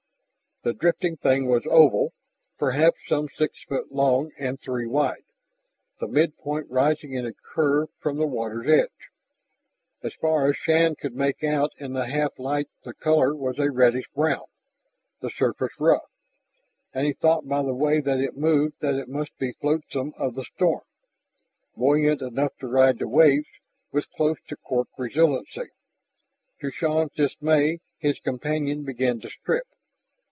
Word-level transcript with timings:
The 0.63 0.73
drifting 0.73 1.17
thing 1.17 1.47
was 1.47 1.63
oval, 1.65 2.13
perhaps 2.59 2.97
some 3.07 3.29
six 3.35 3.63
feet 3.63 3.91
long 3.91 4.31
and 4.37 4.59
three 4.59 4.85
wide, 4.85 5.23
the 5.99 6.07
mid 6.07 6.37
point 6.37 6.69
rising 6.69 7.13
in 7.13 7.25
a 7.25 7.33
curve 7.33 7.89
from 7.97 8.17
the 8.19 8.27
water's 8.27 8.67
edge. 8.67 9.09
As 10.03 10.13
far 10.13 10.47
as 10.49 10.57
Shann 10.57 10.93
could 10.95 11.15
make 11.15 11.43
out 11.43 11.71
in 11.79 11.93
the 11.93 12.05
half 12.05 12.37
light 12.37 12.69
the 12.83 12.93
color 12.93 13.35
was 13.35 13.57
a 13.57 13.71
reddish 13.71 14.05
brown, 14.13 14.43
the 15.19 15.31
surface 15.31 15.71
rough. 15.79 16.11
And 16.93 17.07
he 17.07 17.13
thought 17.13 17.47
by 17.47 17.63
the 17.63 17.73
way 17.73 17.99
that 17.99 18.19
it 18.19 18.37
moved 18.37 18.81
that 18.81 18.93
it 18.93 19.09
must 19.09 19.35
be 19.39 19.53
flotsam 19.53 20.13
of 20.19 20.35
the 20.35 20.43
storm, 20.45 20.83
buoyant 21.75 22.21
enough 22.21 22.55
to 22.59 22.67
ride 22.67 22.99
the 22.99 23.07
waves 23.07 23.47
with 23.91 24.11
close 24.11 24.37
to 24.49 24.55
cork 24.57 24.89
resiliency. 24.95 25.71
To 26.59 26.69
Shann's 26.69 27.13
dismay 27.13 27.79
his 27.97 28.19
companion 28.19 28.83
began 28.83 29.19
to 29.21 29.29
strip. 29.31 29.65